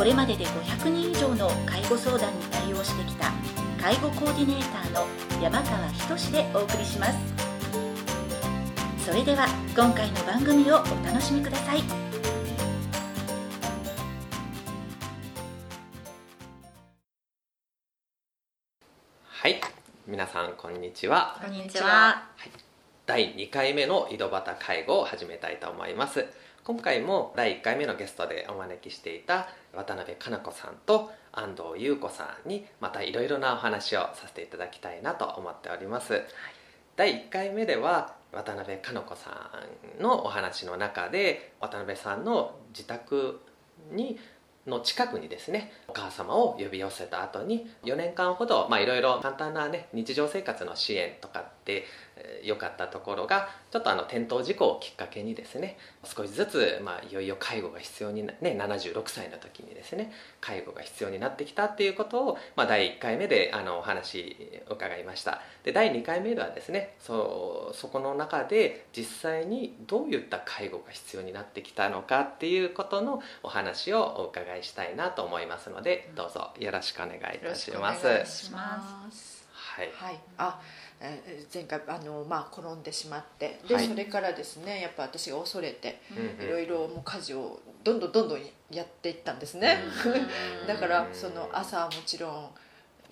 [0.00, 3.30] これまでで500人以上の介護相談に対応してきた
[3.78, 5.06] 介護コーディネーターの
[5.42, 5.86] 山川
[6.16, 7.18] 仁でお送りします。
[9.04, 11.82] それでは今回の番組をお楽しみください。
[19.26, 19.60] はい。
[20.06, 21.38] 皆さんこんにちは。
[21.44, 22.22] こんにちは。
[23.04, 26.26] 第2回目の井戸端介護を始めたいと思います
[26.62, 36.22] 今回も第1回目のゲストでお招きしていた渡辺かな子さんと安藤優子さんにまたいろいろなお話をさせていただきたいなと思っております、
[36.96, 39.50] 第1回目では渡辺かな子さ
[39.98, 43.40] んのお話の中で渡辺さんの自宅
[43.90, 44.18] に
[44.66, 51.84] の近くにですねお母様を呼び寄せた後に4年間ほどいろいろ簡単なね日常生活の支援とかって
[52.16, 65.40] えー良かったところがちょっとあの転倒事故をきっかけにですね少しずつ、まあ、いよいよ介護が必要に、ね、76歳の時にですね介護が必要になってきたっていうことを、まあ、第1回目であのお話伺いました。
[65.64, 75.79] で第2回目ではですねそそこの中で実際にどういった介護が必要になってきたのかっていうことのお話をお伺いしたいなと思いますので
[76.14, 79.48] どうぞよろしくお願いいたします。
[79.52, 79.90] はい。
[79.94, 80.60] はい、あ、
[81.00, 83.88] えー前回あのまあ転んでしまって、で、はい。
[83.88, 86.48] それからですね、やっぱ私が恐れて、うんうん。
[86.48, 89.78] いろいろもう家事をどんどんどんどんやっていったんですね。
[90.60, 90.66] うん。
[90.66, 92.50] だからその朝はもちろん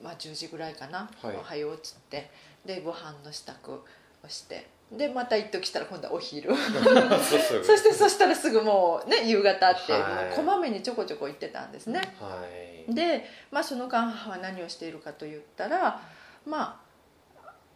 [0.02, 1.36] まあ10時ぐらいかな、はい。
[1.36, 2.30] おはようっつって、
[2.64, 6.50] でご飯の支度をして、でまた一時来たら今度はお昼。
[6.54, 6.56] そ
[7.62, 10.34] そしてそしたらすぐもうね夕方って、はい。
[10.34, 12.00] こまめにちょこちょこ行ってたんですね。
[12.18, 12.42] は
[12.88, 12.94] い。
[12.94, 16.00] で、まあ、その間母は何をしているかと言ったら、
[16.46, 16.80] ま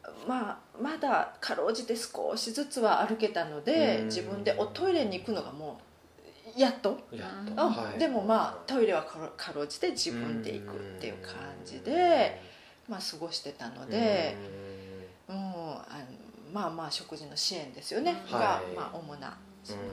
[0.05, 4.07] あ、まあまだかろうじて少しずつは歩けたのでうん。
[4.07, 5.79] 自分でおトイレに行くのがも
[6.57, 7.55] うやっと、やっうん。
[7.55, 7.99] と、あはい。
[7.99, 12.41] でもまあトイレはかろうじて自分で行くっていう感じで、
[12.89, 14.35] まあ、過ごしてたので、
[16.53, 18.33] まあまあ食事の支援ですよね、うん。
[18.33, 19.87] がはい、まあ、主なそのうん。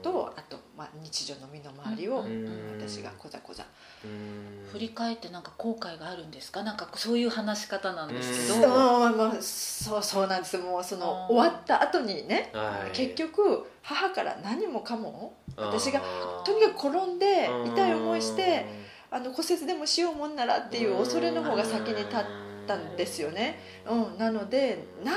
[0.00, 2.78] とあと、まあ、日常の身の回りをうん。
[2.80, 3.64] 私がこざこざ。
[4.04, 4.70] うん。
[4.72, 6.62] 振り返ってなんか後悔があるんですか？
[6.62, 8.62] なんかそういう話し方なんですけうん。
[8.62, 10.56] どそうまあそうそうなんです。
[10.58, 12.96] もうその終わった後にねはい。
[12.96, 16.00] 結局母から何もかも私が
[16.44, 22.24] とにかく転んで痛い思いしてうんあの骨折でもしようもんならっていう恐れの方が先に立っ
[22.66, 23.58] たんですよね、
[23.88, 25.16] うん、なのでな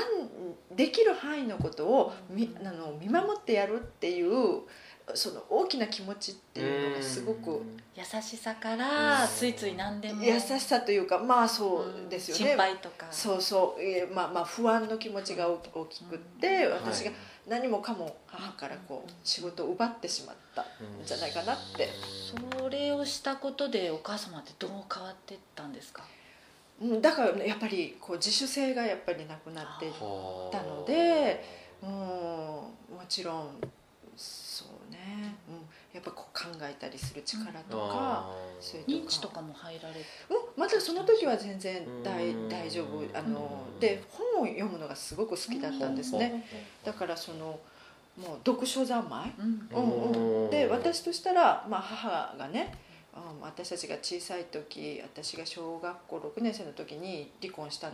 [0.76, 4.60] できる範囲のことをみあの見守ってやるっていう
[5.14, 7.60] その大きな気持ちっていうのがすごく
[7.96, 10.22] 優しさからついつい何でも。
[10.22, 12.44] 優しさというかまあそうですよね。
[12.50, 13.06] 心配とか。
[13.10, 17.10] そうそう、えーまあまあ不安の気持ちが大き大きくって私が
[17.48, 20.66] 何もかも母からこう仕事を奪ってしまったん
[21.04, 21.88] じゃないかなって、
[22.60, 26.04] それをしたことでお母様ってどう変わっていったんですか？
[26.04, 26.08] うん、
[27.00, 29.92] だからやっぱりこう自主性がやっぱりなくなっていっ
[30.50, 31.44] たので
[31.82, 32.72] うんも
[33.08, 33.60] ちろん
[34.16, 35.54] そうね、うん、
[35.94, 40.00] やっぱこう考えたりする力とか、そういう認知とかも入られて。
[40.28, 42.48] うん、まだその時は全然大うん。
[42.48, 43.18] 大丈夫。
[43.18, 43.80] あのうん。
[43.80, 46.44] で本を読むのがすごく好きだったんですね。
[46.84, 47.58] だからその
[48.18, 49.32] もう読書三昧？
[49.38, 49.68] うん。
[49.72, 52.78] うんうん、で私としたら、まあ、母がね、うん、
[53.42, 57.90] 私たちが小さい時私が小学校6年生の時に離婚した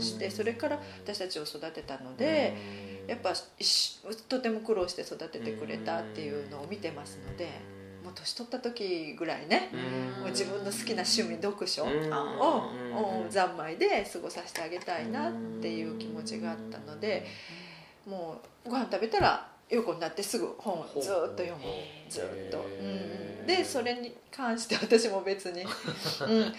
[0.00, 2.56] してそれから私たちを育てたので、
[3.06, 7.44] やっぱしとても苦労して育ててくれたっていうのを見てますので
[8.04, 9.70] もう年取った時ぐらいね
[10.20, 13.30] もう自分の好きな趣味読書をうん。
[13.30, 17.26] 三昧で過ごさせてあげたいなっていう気持ちがあったので
[18.08, 21.62] もうご飯食べたら横になってすぐ本をずっと読む。
[22.08, 25.68] ずっと、うん、でそれに関して私も別に、 うん、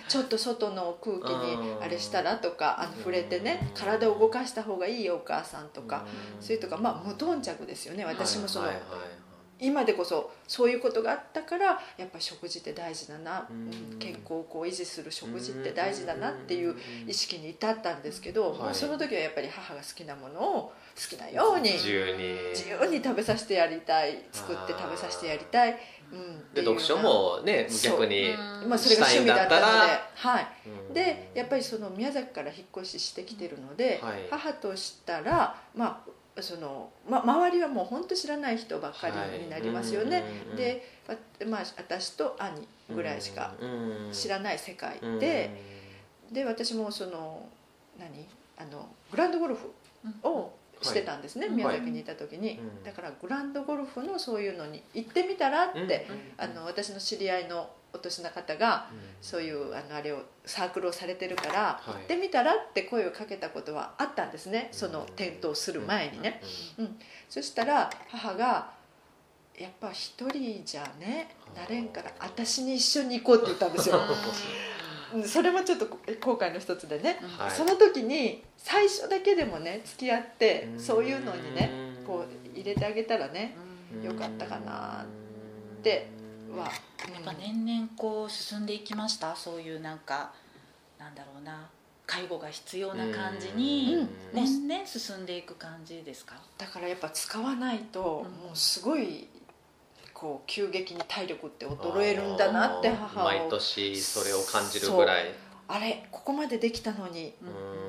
[0.10, 6.06] ちょっと外の空気にあれしたらとかあの触れてね体を動かした方がいいよお母さんとか
[6.42, 8.04] そういうとかまあ無頓着ですよね。
[8.04, 8.70] 私もその
[9.60, 13.98] 今でこそそういうことがあったからやっぱり食事って大事だな、うん。
[14.00, 16.76] 健康をこう維持する食事って大事だなっていう
[17.08, 18.76] 意識に至ったんですけど、はい。
[18.76, 22.38] その時はやっぱり母が好きなものを好きなように自由に。
[22.54, 25.78] 自由に食べさせてやりたい作って食べさせてやりたい、
[26.12, 28.34] うん、で読書もね逆に
[28.68, 29.66] まあ、それが趣味だったので
[30.16, 30.48] はい。
[30.88, 30.94] うん。
[30.94, 34.28] でやっぱりその宮崎から引っ越ししてきてるので、はい。
[34.30, 40.32] 母としたらまあその、ま、周りはもう本当知らない人ばっかりになりますよね、はい。
[40.52, 41.16] うんで、わ
[41.48, 43.54] まあ、私と兄ぐらいしか
[44.12, 45.52] 知らない世界で、
[46.32, 47.48] で私もその
[47.98, 48.26] 何？
[48.60, 49.72] あのグランドゴルフ
[50.24, 50.52] を
[50.82, 51.56] してたんですね、はい。
[51.56, 52.84] 宮崎にいた時に、うん。
[52.84, 56.08] だからグランドゴルフのそういうのに行ってみたらって、
[56.38, 58.88] あの私の知り合いのお年な方が
[59.22, 61.94] そういうあのあれをサークルをされてるから、はい。
[61.94, 64.70] 行ってみたらって声をかけたことはあったんですね。
[64.72, 66.42] その転倒する前にね、
[67.30, 68.72] そしたら母が
[69.58, 74.00] 「やっぱ一人じゃねなれんから私に一緒に行こう」って言ったんですよ。
[75.16, 75.24] うん。
[75.24, 77.52] それもちょっと後悔の一つでね、はい。
[77.52, 80.80] その時に最初だけでもね付き合ってうん。
[80.80, 81.72] そういうのにね
[82.06, 83.56] こう入れてあげたらね
[84.04, 86.08] よかったかなって
[86.56, 89.36] は、やっぱ年々こう進んでいきました。
[89.36, 90.34] そういうなんか
[91.00, 91.70] なんだろうな。
[92.06, 96.36] 介護が必要な感じにうん年々進んでいく感じですか？
[96.58, 99.28] だからやっぱ使わないともうすごい
[100.14, 105.34] こう急激に体力って衰えるんだなって母を毎年それを感じるぐらい。
[105.68, 107.34] あれここまでできたのに。
[107.42, 107.87] うん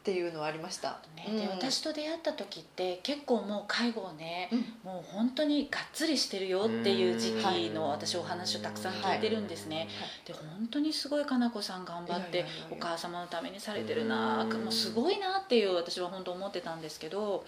[0.00, 1.50] っていうのはありました、ねでうん。
[1.50, 4.58] 私と出会った時って結構もう介護をねうん。
[4.82, 9.88] もう本当にがっつりしてるよっていう時期の私お話をたくさん聞いてるんですね、
[10.24, 14.64] で本当にすごいかな子さん頑張ってお母様のためにされてるなうん。
[14.64, 17.44] もうすごいなっていう私は本当思ってたんですけど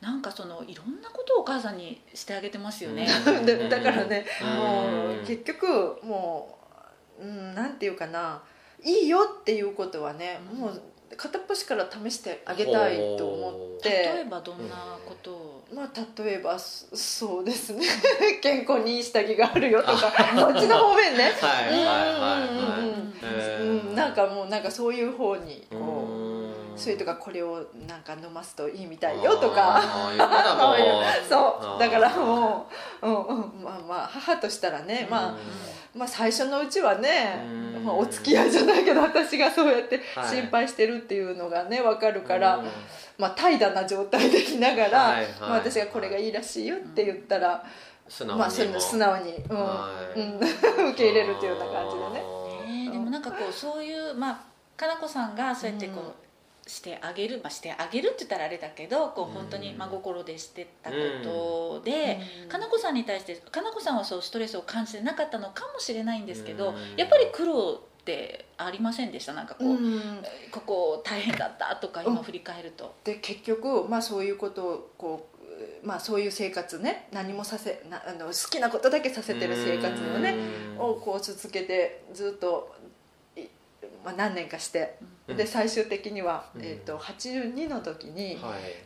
[0.00, 3.06] なんかそのいろんなことをお母さんにしてあげてますよね。
[3.26, 3.44] うん。
[3.44, 4.56] で だからねうん。
[4.56, 6.58] もう結局も
[7.20, 8.40] う、うん、なんていうかな
[8.82, 10.58] いいよっていうことはね、うん。
[10.58, 10.82] もう
[11.16, 13.88] 片っ端から試してあげたいと思って。
[13.88, 17.84] 例えばどんなことを、まあ例えばそそうですね。
[18.42, 20.12] 健康にいい下着があるよとか。
[20.38, 21.32] そっちの方面ね、
[23.94, 26.14] なんかもうなんかそういう方にこう。
[26.14, 26.30] うん。
[26.76, 29.82] それとかこれをなんか飲ますといいみたいよとか。
[31.28, 31.78] そう。
[31.78, 32.66] だからも
[33.02, 35.34] う、うんうん、まあまあ母としたらね、まあ
[35.94, 40.28] まあ最初のうちはね、うんまあ、お付き合いじゃないけど私がそうやってはい。
[40.28, 42.68] 心配してるっていうのがね分かるから、うん。
[43.18, 47.64] まあ怠惰な状態でいながら、はいはいまあ、私がこれがいいらしいよって言ったら、
[48.08, 48.64] 素直まあ素
[48.96, 49.56] 直に、うん。
[49.56, 50.20] はい。
[50.20, 50.36] うん、
[50.90, 52.84] 受け入れるっていうような感じでね。
[52.84, 54.40] ねえでもなんかこうそういうまあ
[54.76, 56.12] かなこさんがそうやってこう、うん
[56.70, 59.34] してあげる、まあ、してあげるって言ったらあれだけどこううん。
[59.34, 62.48] 本当に真心でしてたことで、うん。
[62.48, 66.76] かなこさんに対してかなこさんはそうストレスを感じてなかったのかもしれないんですけど、うん。
[66.96, 69.32] やっぱり苦労ってありませんでした？
[69.32, 70.22] なんかこう、うん。
[70.52, 72.94] ここ大変だったとか今振り返ると。
[73.04, 75.28] で結局、まあ、そういうことをこ
[75.82, 80.34] う、まあ、そういう生活ね何もさせなあの好きなことだけさせてる生活をね
[80.78, 82.79] をこう続けてずっと、い
[84.04, 84.98] まあ、何年かして。
[85.28, 85.36] うん。
[85.36, 86.62] で最終的には、うん。
[86.62, 88.36] えー、と82の時に、はい。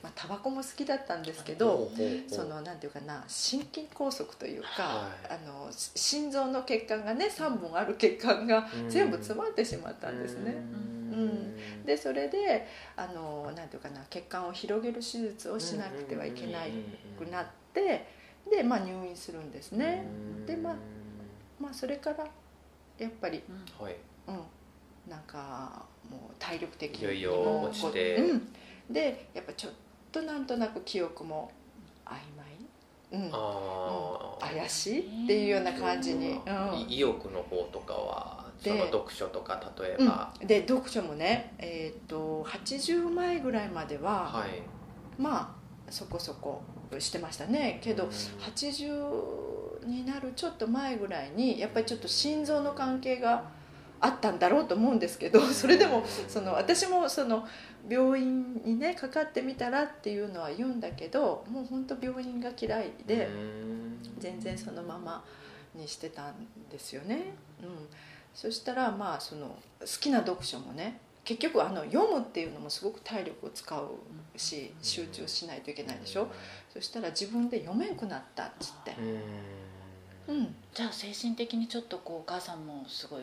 [0.03, 1.91] まあ、タバコも好きだったんですけほど
[2.29, 5.33] そのなんていうかな心筋梗塞というか、はい。
[5.33, 8.91] あのし心臓の血管がね3本ある血管がうん。
[8.91, 10.53] 全部詰まってしまったんですね。
[10.53, 11.85] うん。
[11.85, 12.67] でそれで
[12.97, 16.71] あのなんていうかな血管を広げる手術をしなくてはいけない
[17.19, 18.07] くなって
[18.51, 20.05] で、まあ、入院するんですね、
[20.47, 20.75] でまあ
[21.59, 22.27] まあそれから
[22.99, 23.97] やっぱり、うんはい。
[24.29, 24.41] うん、
[25.09, 28.17] なんかもう体力的いよいよも落ちて。
[28.17, 28.53] うん、
[28.91, 29.73] でやっぱちょっ
[30.13, 31.51] となんとなく記憶も
[32.05, 32.13] 曖
[33.11, 34.57] 昧、うん、あー。
[34.57, 36.79] 怪しいっていうような感じに、うん。
[36.89, 44.63] い意欲の方とかはそでの読書とか例えば、うん、で読書もね、えー、と80前ぐらいまでは、はい。
[45.21, 45.57] ま
[45.89, 46.63] あそこそこ
[46.99, 47.81] してましたね。
[47.83, 48.11] けどうん。
[48.11, 53.45] 80になるちょっと前ぐらいにやっぱりちょっと心臓の関係が
[54.05, 57.47] あったんだろうと思うんですけどそれでもその私もその
[57.89, 63.85] 病院にねかかってみたらっていうのは言うんだけどもう本当病院が嫌いでうん。
[64.19, 65.23] 全然そのまま
[65.75, 66.35] にしてたん
[66.71, 67.35] ですよね。
[67.63, 67.69] うん、
[68.35, 69.49] そしたらまあその
[69.81, 73.89] 好きな読書もね結局あの読むっていうのもすごく体力を使う
[74.37, 76.29] し集中しないといけないでしょ。
[76.73, 78.95] そしたら自分で読めんくなったっつって。
[80.29, 80.37] う、ん。
[80.37, 83.23] うん、じゃあ精神的にちょっとこうお母さんもすごい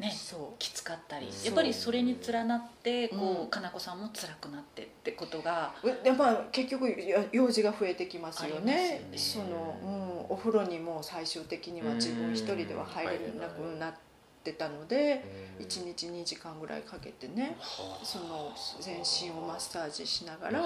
[0.00, 0.10] ね。
[0.10, 0.58] そう。
[0.58, 3.50] きつかったりやっぱりそれに連なってこう、うん。
[3.50, 5.74] かなこさんも辛くなってってことが。
[6.02, 9.02] でまあ結局や用事が増えてきますよね。
[9.08, 13.94] ありその、うん、お風呂にも最終的には自分一人では入れなくなっ
[14.42, 15.24] てたので
[15.58, 18.04] うん1日2時間ぐらいかけてねはあ。
[18.04, 20.64] その全身をマッサージしながら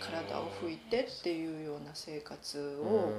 [0.00, 3.12] 体を拭いてっていうような生活を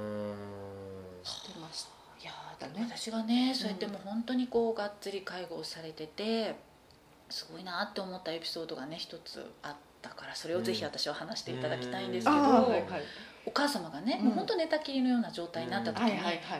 [1.22, 6.56] してましたいやーだね私がねそうやってもう本当にこうがっつり介護をされてて
[7.28, 12.38] すごいなって思ったエピソードがね一つあったからそれをぜひ私は話していただきたいんですけど、
[13.46, 14.26] お母様がね、うん。
[14.26, 16.12] もう本当寝たきりのような状態になった時に、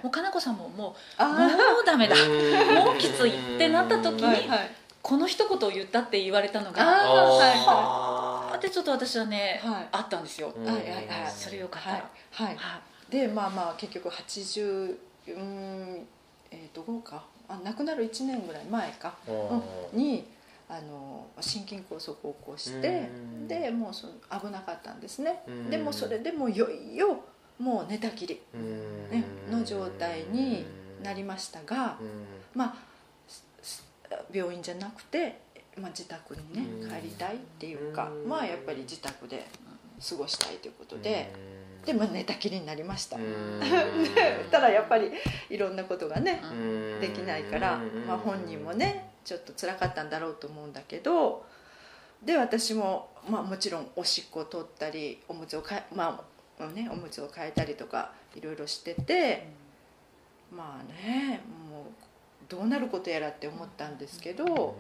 [0.03, 1.49] もうかなこさんももうもあ
[1.83, 4.51] うダメだもうきついってなった時に
[5.03, 9.89] この一言を言ったって言われたのがあってちょっと私はね、はい。
[9.93, 10.65] あったんですよ、うん。
[10.65, 11.07] はいはいはい。
[11.31, 12.57] それよかったら、はいはい。
[12.57, 12.81] は
[13.11, 14.97] でまあまあ結局80
[15.29, 16.07] うん
[16.51, 19.15] えー、どこかあ亡くなる1年ぐらい前か。
[19.27, 20.25] うんに
[20.69, 23.49] あの心筋梗塞を起こしてうん。
[23.49, 25.43] でもうその危なかったんですね。
[25.47, 25.71] うん。
[25.71, 27.23] でもそれでもいよいよ
[27.59, 30.65] もう寝たきり、うんね、の状態に
[31.03, 32.25] なりましたがうん。
[32.55, 32.75] まあ
[34.33, 35.41] 病院じゃなくて、
[35.77, 36.89] まあ、自宅にねうん。
[36.89, 38.29] 帰りたいっていうかうん。
[38.29, 39.47] まあやっぱり自宅で
[40.09, 41.31] 過ごしたいということで
[41.85, 43.19] でも寝たきりになりました。
[44.51, 45.11] ただやっぱり
[45.51, 47.01] いろんなことがねうん。
[47.01, 51.45] できないから、まあ、本人もねちょっと辛かったんだろうと思うんだけど
[52.23, 56.25] で私も、まあ、もちろんおしっこを取ったりおむつをかえ、ま
[56.59, 59.47] あね、おむつを変えたりとかいろいろしてて
[60.51, 61.85] まあねもう
[62.49, 64.77] どうなることやらって思ったんですけど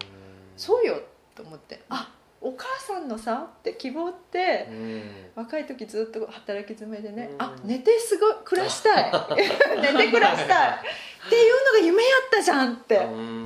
[0.56, 1.00] そうよ
[1.34, 1.82] と思って。
[1.88, 2.12] あ
[2.44, 4.68] お母さんのさって希望って、
[5.34, 9.12] 若い時ずっと働き詰めでね、うん、あ寝てすご暮らしたい。
[9.80, 10.78] 寝て暮らしたい。
[11.26, 13.00] っていうのが夢やったじゃんって。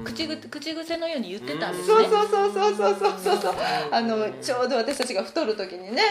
[0.05, 2.09] 口口癖のように言ってたんですね。
[2.09, 3.55] そうそうそうそうそうそうそう。
[3.93, 6.03] あのちょうど私たちが太る時にね、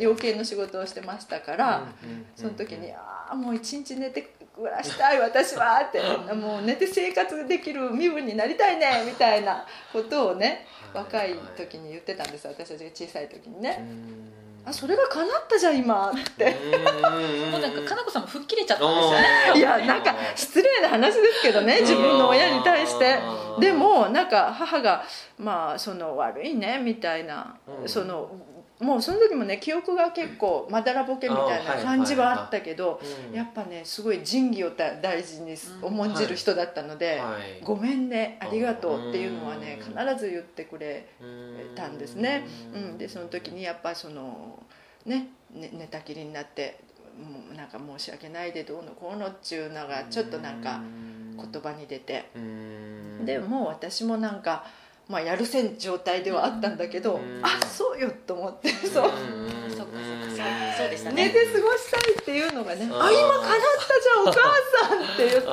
[0.00, 1.86] 養鶏の仕事をしてましたから、
[2.34, 6.00] その時に「ああもう一日寝て暮らしたい私は」って
[6.34, 13.84] 「もう寝て生活できる身分になりたいね」みたいなことをね若い時に言ってたんです私たちが小さい時にね
[14.64, 16.56] 「あそれが叶ったじゃん今」って。
[17.50, 19.20] もうなんかかなこさんも吹っ切れちゃったんですよ
[19.54, 19.58] ね。
[19.58, 23.18] いやなんか失礼な話ですけどね自分の親に対して。
[23.60, 25.04] でもなんか母が
[25.38, 27.88] まあその悪いねみたいな、うん。
[27.88, 28.28] その
[28.78, 33.00] もうその時もね記憶が結構まだらぼけみたいな感じはあったけど、
[33.32, 39.96] やっぱねすごい仁義を大事に重んじる人だったので、はいごめんねありがとうっていうのはねうん。
[39.96, 41.08] 必ず言ってくれ
[41.74, 44.62] たんですね、うん、でその時にやっぱその
[45.04, 46.80] ねね寝たきりになって
[47.18, 50.80] もうなんか申し訳ないでどうのこうのっちゅうのがちょっとなんか
[51.36, 52.26] 言葉に出て。
[53.24, 54.66] でもう私もなんか、
[55.08, 59.12] まあ、やるせん状態ではあったんだけどうんあそうよと思ってそうそっかそっか
[60.76, 63.06] そうでしたね寝て過ごしたいっていうのがねあ今叶った
[64.02, 64.38] じゃんお母さ
[64.94, 65.46] んって言って。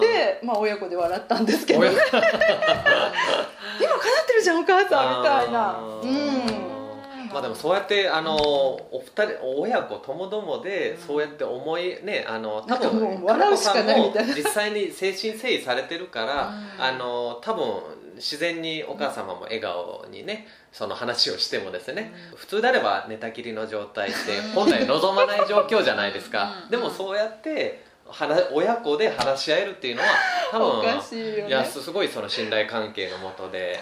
[0.00, 1.88] で、まあ、親子で笑ったんですけどね。
[1.88, 2.24] 親 今叶っ
[4.26, 5.78] てるじゃんお母さんみたいな。
[6.02, 6.73] うん
[7.34, 14.34] まあでもそうやってあのお二人親子ともどもでそうやって思いねあの多分う笑うしかないみたいな。
[14.34, 16.48] 実際に精神誠意されてるから
[16.78, 16.82] うん。
[16.82, 17.64] あの多分
[18.14, 26.62] 自然にお母様も笑顔にねその話をしてもですね普通であれば寝たきりの状態って本来望まない状況じゃないですか。
[26.64, 26.70] うん。
[26.70, 30.08] でもそうやって話親子で話し合えるっていうのは
[30.52, 33.80] 多分いよいやねすごいその信頼関係のもとで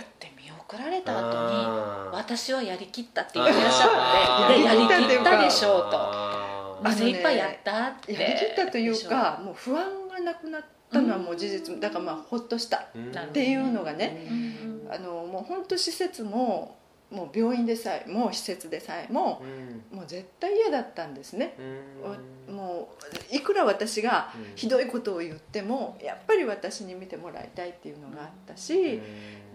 [0.72, 6.90] だって見送られた後に私はやりきったって言ってらっしゃってでやりきったでしょうと。
[6.90, 8.12] 精一杯やったって。
[8.12, 11.80] やりきったというかもう不安がなくなったのはもう事実。
[11.80, 14.26] だからまあほっとしたうんっていうのがね。
[14.30, 14.88] うん。
[14.90, 16.76] あのもう本当施設も
[17.12, 19.42] もう病院でさえも施設でさえも
[19.92, 19.98] うん。
[19.98, 21.54] もう絶対嫌だったんですね。
[22.48, 22.54] うん。
[22.56, 22.88] も
[23.32, 24.56] ういくら私がうん。
[24.56, 29.00] ひどいことを言ってもやっぱり私に見てもらいたいっていうのがあったし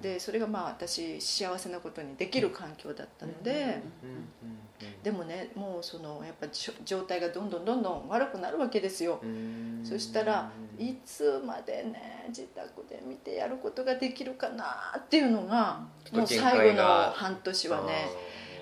[0.01, 3.81] でそれがまあ私幸せなことにできる環境だったので
[5.07, 6.47] でもねもうそのやっぱ
[6.83, 9.21] 状態がどんどんどんどん悪くなるわけですよ。
[9.85, 14.65] そしたらいつまでね自宅で見てやることができるかな
[14.97, 15.79] っていうのが
[16.11, 16.83] もう最後の
[17.13, 18.09] 半年はね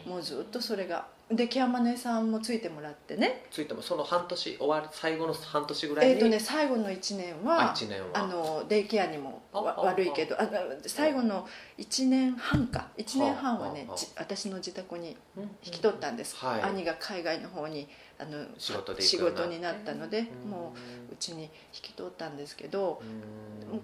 [0.05, 3.45] もうずっとそれがでケアマネさんもついてもらってね。
[3.49, 8.07] ついてもその半年終わる最後の半年ぐらいにえっ、とね最後の1年あは1年は。
[8.13, 10.47] あのデイケアにも悪いけどあ。
[10.85, 11.47] 最後の
[11.79, 12.89] 1年半か。
[12.97, 16.61] 1年半はね私の自宅にうん引き取ったんです、はい。
[16.61, 17.87] 兄が海外の方に
[18.19, 20.51] あの仕事で仕事になったのでうん。
[20.51, 20.75] も
[21.09, 23.01] ううちに引き取ったんですけど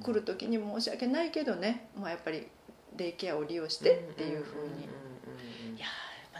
[0.03, 2.47] 来る時に申し訳ないけどね、まあ、やっぱり
[2.95, 4.87] デイケアを利用してっていうふうにい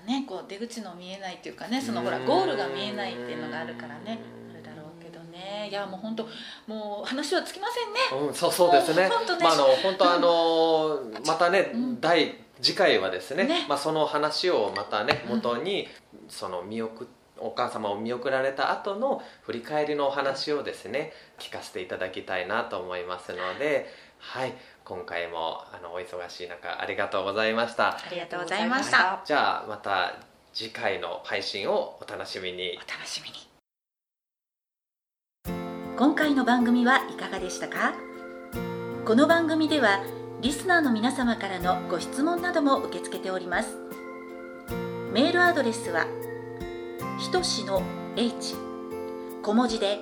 [0.06, 4.20] ねこう出口の見えないっていうかねそのほらゴールが見えないっていうのがあるからね
[4.54, 5.70] あるだろうけどね。
[5.70, 6.28] いやもう本当
[6.68, 8.28] もう話はつきませんね。
[8.28, 9.10] うん、そうそうですね。
[9.10, 9.44] 本当ね。
[9.44, 12.02] まああの本当あのまたね、うん。
[12.02, 13.66] 第次回はですねね。
[13.68, 15.36] まあその話をまたねうん。
[15.38, 15.88] 元に、
[16.30, 17.08] その見送
[17.42, 23.88] お母様を見送られた後の振り返りのお話をですね聞かせていただきたいなと思いますので
[24.24, 24.54] はい
[24.86, 27.90] 今回もあのお忙しい中ありがとうございました。
[27.90, 29.22] ありがとうございました。
[29.26, 30.16] じゃあまた
[30.54, 32.78] 次回の配信をお楽しみに。
[32.78, 33.36] お楽しみに。
[35.98, 37.94] 今回の番組はいかがでしたか？
[39.06, 40.04] この番組では
[40.42, 43.78] リスナーの皆様からのご質問なども受け付けております。
[45.12, 46.06] メールアドレスは
[47.20, 47.82] ひとしの
[48.16, 48.56] h
[49.44, 50.00] 小文字で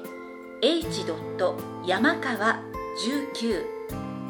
[0.62, 1.06] h.
[1.86, 2.60] 山川
[3.34, 3.79] 19